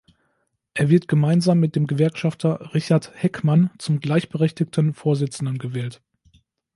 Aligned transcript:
Er 0.73 0.89
wird 0.89 1.07
gemeinsam 1.07 1.59
mit 1.59 1.75
dem 1.75 1.85
Gewerkschafter 1.85 2.73
Richard 2.73 3.11
Heckmann 3.13 3.69
zum 3.77 3.99
gleichberechtigten 3.99 4.95
Vorsitzenden 4.95 5.59
gewählt. 5.59 6.01